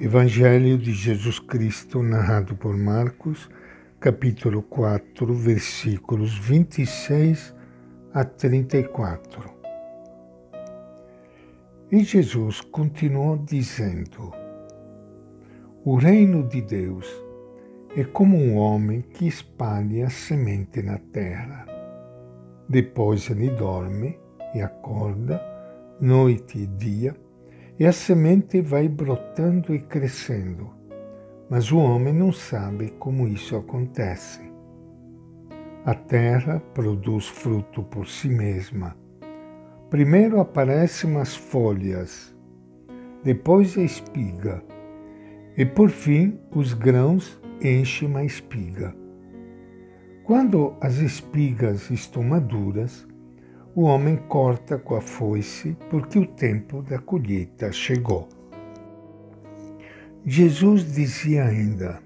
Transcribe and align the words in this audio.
Evangelho 0.00 0.76
de 0.76 0.92
Jesus 0.92 1.38
Cristo, 1.38 2.02
narrado 2.02 2.56
por 2.56 2.76
Marcos, 2.76 3.48
capítulo 4.00 4.60
4, 4.60 5.32
versículos 5.32 6.36
26 6.36 7.54
a 8.12 8.24
34. 8.24 9.54
E 11.92 12.02
Jesus 12.02 12.60
continuou 12.60 13.38
dizendo: 13.38 14.32
O 15.84 15.94
reino 15.94 16.42
de 16.42 16.60
Deus 16.60 17.06
é 17.96 18.02
como 18.02 18.36
um 18.36 18.56
homem 18.56 19.00
que 19.00 19.28
espalha 19.28 20.06
a 20.06 20.10
semente 20.10 20.82
na 20.82 20.98
terra. 20.98 21.66
Depois 22.68 23.30
ele 23.30 23.48
dorme 23.50 24.18
e 24.56 24.60
acorda, 24.60 25.40
noite 26.00 26.58
e 26.58 26.66
dia, 26.66 27.14
e 27.78 27.86
a 27.86 27.92
semente 27.92 28.60
vai 28.60 28.88
brotando 28.88 29.74
e 29.74 29.80
crescendo, 29.80 30.70
mas 31.50 31.72
o 31.72 31.78
homem 31.78 32.14
não 32.14 32.32
sabe 32.32 32.90
como 32.98 33.26
isso 33.26 33.56
acontece. 33.56 34.40
A 35.84 35.94
terra 35.94 36.62
produz 36.72 37.28
fruto 37.28 37.82
por 37.82 38.06
si 38.06 38.28
mesma. 38.28 38.96
Primeiro 39.90 40.40
aparecem 40.40 41.16
as 41.16 41.36
folhas, 41.36 42.34
depois 43.22 43.76
a 43.76 43.82
espiga, 43.82 44.62
e 45.56 45.64
por 45.64 45.90
fim 45.90 46.38
os 46.50 46.74
grãos 46.74 47.40
enchem 47.62 48.16
a 48.16 48.24
espiga. 48.24 48.94
Quando 50.24 50.74
as 50.80 50.98
espigas 50.98 51.90
estão 51.90 52.22
maduras, 52.22 53.06
o 53.74 53.82
homem 53.82 54.16
corta 54.28 54.78
com 54.78 54.94
a 54.94 55.00
foice, 55.00 55.76
porque 55.90 56.18
o 56.18 56.26
tempo 56.26 56.80
da 56.82 56.98
colheita 56.98 57.72
chegou. 57.72 58.28
Jesus 60.24 60.94
dizia 60.94 61.44
ainda: 61.44 62.00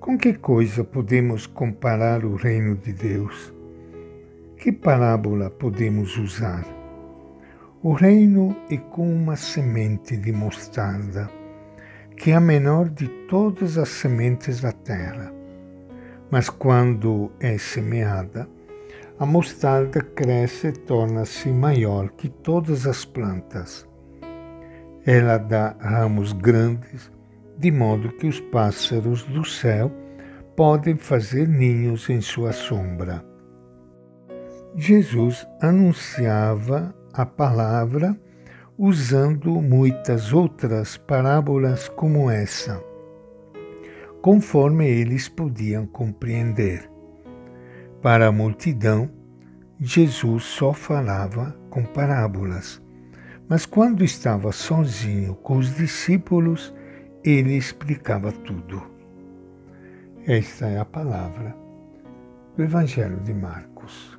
Com 0.00 0.16
que 0.16 0.32
coisa 0.32 0.82
podemos 0.82 1.46
comparar 1.46 2.24
o 2.24 2.36
reino 2.36 2.74
de 2.74 2.92
Deus? 2.92 3.52
Que 4.56 4.72
parábola 4.72 5.50
podemos 5.50 6.16
usar? 6.16 6.64
O 7.82 7.92
reino 7.92 8.56
é 8.70 8.76
como 8.76 9.12
uma 9.12 9.36
semente 9.36 10.16
de 10.16 10.32
mostarda, 10.32 11.28
que 12.16 12.30
é 12.30 12.34
a 12.34 12.40
menor 12.40 12.88
de 12.88 13.08
todas 13.28 13.76
as 13.76 13.88
sementes 13.88 14.60
da 14.60 14.72
terra. 14.72 15.32
Mas 16.30 16.48
quando 16.48 17.30
é 17.40 17.58
semeada, 17.58 18.48
a 19.18 19.26
mostarda 19.26 20.00
cresce 20.00 20.68
e 20.68 20.72
torna-se 20.72 21.48
maior 21.48 22.10
que 22.10 22.28
todas 22.28 22.86
as 22.86 23.04
plantas. 23.04 23.88
Ela 25.04 25.38
dá 25.38 25.76
ramos 25.80 26.32
grandes, 26.32 27.10
de 27.58 27.70
modo 27.70 28.12
que 28.16 28.26
os 28.26 28.40
pássaros 28.40 29.24
do 29.24 29.44
céu 29.44 29.90
podem 30.56 30.96
fazer 30.96 31.48
ninhos 31.48 32.08
em 32.08 32.20
sua 32.20 32.52
sombra. 32.52 33.24
Jesus 34.74 35.46
anunciava 35.60 36.94
a 37.12 37.26
palavra 37.26 38.18
usando 38.78 39.60
muitas 39.60 40.32
outras 40.32 40.96
parábolas 40.96 41.88
como 41.88 42.30
essa, 42.30 42.82
conforme 44.22 44.88
eles 44.88 45.28
podiam 45.28 45.86
compreender. 45.86 46.91
Para 48.02 48.26
a 48.26 48.32
multidão, 48.32 49.08
Jesus 49.78 50.42
só 50.42 50.72
falava 50.72 51.56
com 51.70 51.84
parábolas, 51.84 52.82
mas 53.48 53.64
quando 53.64 54.02
estava 54.02 54.50
sozinho 54.50 55.36
com 55.36 55.58
os 55.58 55.72
discípulos, 55.76 56.74
ele 57.22 57.56
explicava 57.56 58.32
tudo. 58.32 58.82
Esta 60.26 60.66
é 60.66 60.80
a 60.80 60.84
palavra 60.84 61.56
do 62.56 62.64
Evangelho 62.64 63.20
de 63.20 63.32
Marcos. 63.32 64.18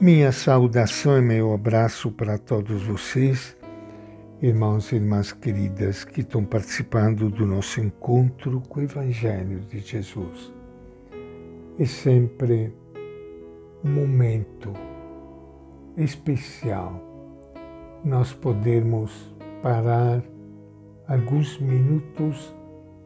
Minha 0.00 0.30
saudação 0.30 1.18
e 1.18 1.22
meu 1.22 1.52
abraço 1.52 2.12
para 2.12 2.38
todos 2.38 2.84
vocês, 2.84 3.56
irmãos 4.40 4.92
e 4.92 4.94
irmãs 4.94 5.32
queridas 5.32 6.04
que 6.04 6.20
estão 6.20 6.44
participando 6.44 7.28
do 7.28 7.44
nosso 7.44 7.80
encontro 7.80 8.60
com 8.68 8.78
o 8.78 8.84
Evangelho 8.84 9.58
de 9.68 9.80
Jesus 9.80 10.59
é 11.80 11.86
sempre 11.86 12.70
um 13.82 13.90
momento 13.90 14.70
especial. 15.96 16.92
Nós 18.04 18.34
podermos 18.34 19.34
parar 19.62 20.22
alguns 21.08 21.58
minutos 21.58 22.54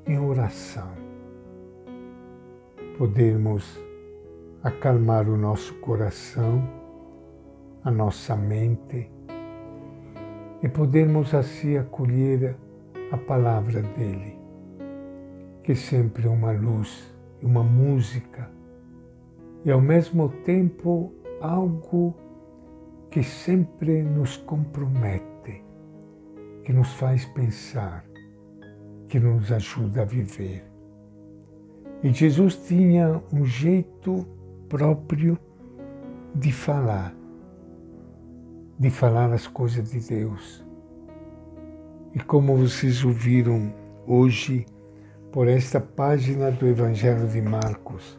em 0.09 0.19
oração, 0.19 0.91
podermos 2.99 3.81
acalmar 4.65 5.29
o 5.29 5.37
nosso 5.37 5.73
coração, 5.75 6.61
a 7.85 7.93
nossa 7.93 8.35
mente 8.35 9.09
e 10.65 10.69
podermos 10.69 11.33
assim 11.33 11.77
acolher 11.77 12.57
a 13.13 13.17
palavra 13.17 13.83
dele, 13.83 14.37
que 15.63 15.77
sempre 15.77 16.27
é 16.27 16.29
uma 16.29 16.51
luz, 16.51 17.15
uma 17.41 17.63
música 17.63 18.53
e 19.65 19.71
ao 19.71 19.81
mesmo 19.81 20.29
tempo 20.45 21.13
algo 21.41 22.15
que 23.11 23.23
sempre 23.23 24.03
nos 24.03 24.37
compromete, 24.37 25.63
que 26.65 26.73
nos 26.73 26.93
faz 26.95 27.25
pensar, 27.27 28.05
que 29.09 29.19
nos 29.19 29.51
ajuda 29.53 30.03
a 30.03 30.05
viver. 30.05 30.65
E 32.03 32.13
Jesus 32.13 32.57
tinha 32.67 33.23
um 33.33 33.45
jeito 33.45 34.27
próprio 34.69 35.39
de 36.35 36.53
falar, 36.53 37.15
de 38.79 38.91
falar 38.91 39.33
as 39.33 39.47
coisas 39.47 39.91
de 39.91 40.01
Deus. 40.01 40.65
E 42.15 42.21
como 42.21 42.57
vocês 42.57 43.05
ouviram 43.05 43.73
hoje 44.07 44.67
por 45.33 45.49
esta 45.49 45.81
página 45.81 46.51
do 46.51 46.67
Evangelho 46.67 47.27
de 47.29 47.41
Marcos, 47.41 48.19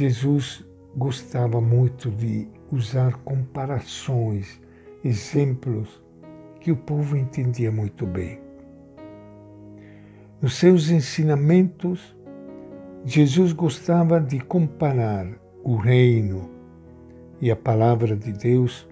Jesus 0.00 0.64
gostava 0.96 1.60
muito 1.60 2.10
de 2.10 2.48
usar 2.72 3.18
comparações, 3.18 4.58
exemplos 5.04 6.02
que 6.58 6.72
o 6.72 6.76
povo 6.76 7.18
entendia 7.18 7.70
muito 7.70 8.06
bem. 8.06 8.40
Nos 10.40 10.54
seus 10.54 10.88
ensinamentos, 10.88 12.16
Jesus 13.04 13.52
gostava 13.52 14.18
de 14.18 14.40
comparar 14.40 15.26
o 15.62 15.76
reino 15.76 16.48
e 17.38 17.50
a 17.50 17.56
palavra 17.56 18.16
de 18.16 18.32
Deus 18.32 18.88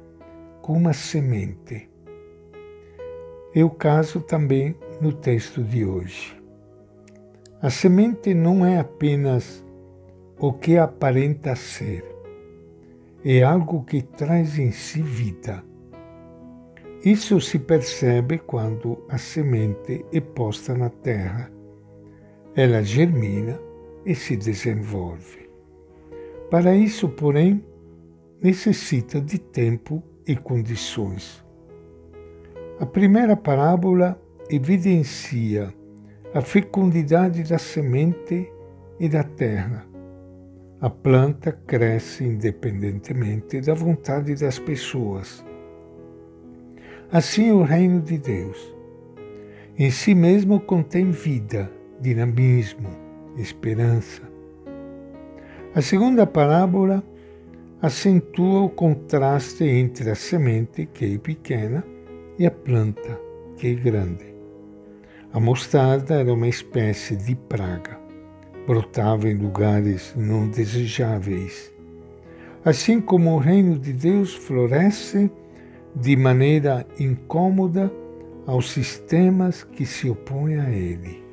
com 0.60 0.74
uma 0.74 0.92
semente. 0.92 1.88
É 3.54 3.64
o 3.64 3.70
caso 3.70 4.20
também 4.20 4.76
no 5.00 5.10
texto 5.10 5.64
de 5.64 5.86
hoje. 5.86 6.38
A 7.62 7.70
semente 7.70 8.34
não 8.34 8.66
é 8.66 8.78
apenas 8.78 9.66
o 10.40 10.52
que 10.52 10.78
aparenta 10.78 11.56
ser. 11.56 12.04
É 13.24 13.42
algo 13.42 13.84
que 13.84 14.02
traz 14.02 14.56
em 14.56 14.70
si 14.70 15.02
vida. 15.02 15.64
Isso 17.04 17.40
se 17.40 17.58
percebe 17.58 18.38
quando 18.38 19.04
a 19.08 19.18
semente 19.18 20.04
é 20.12 20.20
posta 20.20 20.74
na 20.74 20.90
terra. 20.90 21.50
Ela 22.54 22.82
germina 22.82 23.58
e 24.06 24.14
se 24.14 24.36
desenvolve. 24.36 25.50
Para 26.50 26.74
isso, 26.74 27.08
porém, 27.08 27.64
necessita 28.40 29.20
de 29.20 29.38
tempo 29.38 30.02
e 30.26 30.36
condições. 30.36 31.44
A 32.78 32.86
primeira 32.86 33.36
parábola 33.36 34.20
evidencia 34.48 35.74
a 36.32 36.40
fecundidade 36.40 37.42
da 37.42 37.58
semente 37.58 38.50
e 39.00 39.08
da 39.08 39.24
terra 39.24 39.87
a 40.80 40.88
planta 40.88 41.50
cresce 41.50 42.22
independentemente 42.22 43.60
da 43.60 43.74
vontade 43.74 44.36
das 44.36 44.60
pessoas. 44.60 45.44
Assim, 47.10 47.50
o 47.50 47.62
reino 47.62 48.00
de 48.00 48.16
Deus 48.16 48.76
em 49.76 49.90
si 49.90 50.14
mesmo 50.14 50.60
contém 50.60 51.10
vida, 51.10 51.70
dinamismo, 52.00 52.90
esperança. 53.36 54.22
A 55.74 55.80
segunda 55.80 56.26
parábola 56.26 57.02
acentua 57.82 58.62
o 58.62 58.68
contraste 58.68 59.64
entre 59.64 60.10
a 60.10 60.14
semente, 60.14 60.86
que 60.86 61.14
é 61.14 61.18
pequena, 61.18 61.84
e 62.38 62.46
a 62.46 62.50
planta, 62.50 63.20
que 63.56 63.68
é 63.68 63.74
grande. 63.74 64.34
A 65.32 65.38
mostarda 65.38 66.14
era 66.14 66.32
uma 66.32 66.48
espécie 66.48 67.16
de 67.16 67.36
praga 67.36 68.07
brotava 68.68 69.30
em 69.30 69.34
lugares 69.34 70.12
não 70.14 70.46
desejáveis. 70.46 71.72
Assim 72.62 73.00
como 73.00 73.34
o 73.34 73.38
reino 73.38 73.78
de 73.78 73.94
Deus 73.94 74.34
floresce 74.34 75.30
de 75.96 76.14
maneira 76.14 76.86
incômoda 77.00 77.90
aos 78.46 78.70
sistemas 78.70 79.64
que 79.64 79.86
se 79.86 80.10
opõem 80.10 80.60
a 80.60 80.68
ele. 80.70 81.24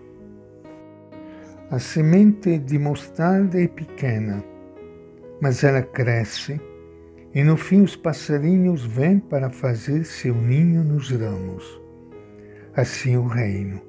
A 1.70 1.78
semente 1.78 2.58
de 2.58 2.80
mostarda 2.80 3.62
é 3.62 3.68
pequena, 3.68 4.42
mas 5.42 5.62
ela 5.62 5.82
cresce 5.82 6.58
e 7.34 7.44
no 7.44 7.58
fim 7.58 7.82
os 7.82 7.98
passarinhos 7.98 8.86
vêm 8.86 9.20
para 9.20 9.50
fazer 9.50 10.06
seu 10.06 10.34
ninho 10.34 10.86
nos 10.86 11.12
ramos. 11.12 11.82
Assim 12.74 13.18
o 13.18 13.28
reino 13.28 13.82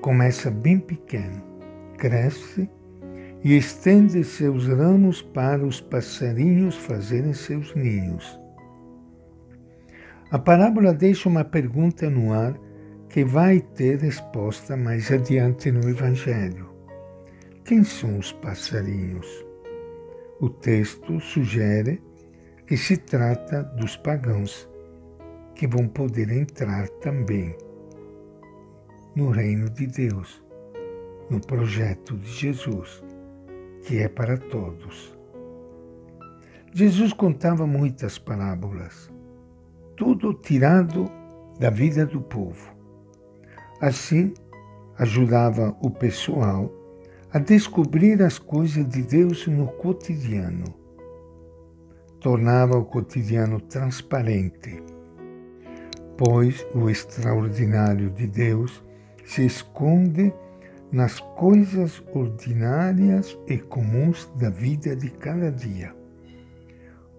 começa 0.00 0.52
bem 0.52 0.78
pequeno, 0.78 1.49
cresce 2.00 2.68
e 3.44 3.56
estende 3.56 4.24
seus 4.24 4.66
ramos 4.66 5.20
para 5.22 5.64
os 5.64 5.80
passarinhos 5.80 6.74
fazerem 6.74 7.34
seus 7.34 7.74
ninhos. 7.74 8.40
A 10.30 10.38
parábola 10.38 10.94
deixa 10.94 11.28
uma 11.28 11.44
pergunta 11.44 12.08
no 12.08 12.32
ar 12.32 12.58
que 13.08 13.24
vai 13.24 13.60
ter 13.60 13.98
resposta 13.98 14.76
mais 14.76 15.10
adiante 15.12 15.70
no 15.70 15.88
Evangelho. 15.88 16.70
Quem 17.64 17.84
são 17.84 18.18
os 18.18 18.32
passarinhos? 18.32 19.26
O 20.40 20.48
texto 20.48 21.20
sugere 21.20 22.02
que 22.66 22.76
se 22.76 22.96
trata 22.96 23.62
dos 23.62 23.96
pagãos, 23.96 24.68
que 25.54 25.66
vão 25.66 25.86
poder 25.86 26.30
entrar 26.30 26.88
também 27.00 27.54
no 29.14 29.30
reino 29.30 29.68
de 29.68 29.86
Deus, 29.86 30.42
no 31.30 31.40
projeto 31.40 32.16
de 32.16 32.28
Jesus, 32.28 33.02
que 33.86 33.98
é 33.98 34.08
para 34.08 34.36
todos. 34.36 35.16
Jesus 36.74 37.12
contava 37.12 37.66
muitas 37.66 38.18
parábolas, 38.18 39.10
tudo 39.96 40.34
tirado 40.34 41.10
da 41.58 41.70
vida 41.70 42.04
do 42.04 42.20
povo. 42.20 42.74
Assim, 43.80 44.34
ajudava 44.98 45.74
o 45.80 45.90
pessoal 45.90 46.70
a 47.32 47.38
descobrir 47.38 48.20
as 48.22 48.38
coisas 48.38 48.86
de 48.88 49.02
Deus 49.02 49.46
no 49.46 49.68
cotidiano 49.68 50.80
tornava 52.20 52.76
o 52.76 52.84
cotidiano 52.84 53.60
transparente, 53.60 54.82
pois 56.16 56.66
o 56.74 56.90
extraordinário 56.90 58.10
de 58.10 58.26
Deus 58.26 58.84
se 59.24 59.46
esconde 59.46 60.32
nas 60.92 61.20
coisas 61.20 62.02
ordinárias 62.12 63.38
e 63.46 63.58
comuns 63.58 64.30
da 64.36 64.50
vida 64.50 64.96
de 64.96 65.10
cada 65.10 65.50
dia. 65.50 65.94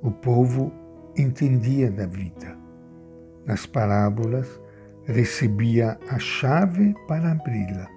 O 0.02 0.12
povo 0.12 0.72
entendia 1.18 1.90
da 1.90 2.06
vida. 2.06 2.58
Nas 3.46 3.66
parábolas, 3.66 4.48
recebia 5.06 5.98
a 6.10 6.20
chave 6.20 6.94
para 7.08 7.32
abri-la 7.32 7.88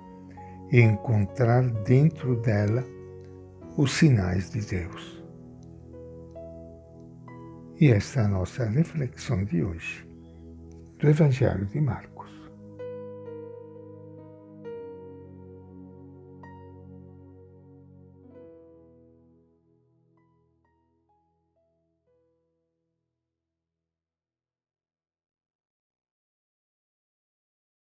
e 0.71 0.81
encontrar 0.81 1.62
dentro 1.85 2.37
dela 2.41 2.85
os 3.77 3.93
sinais 3.93 4.50
de 4.50 4.61
Deus. 4.61 5.23
E 7.81 7.91
esta 7.91 8.20
é 8.20 8.25
a 8.25 8.29
nossa 8.29 8.65
reflexão 8.65 9.44
de 9.44 9.62
hoje, 9.62 10.09
do 10.99 11.09
Evangelho 11.09 11.67
de 11.67 11.81
Marcos. 11.81 12.14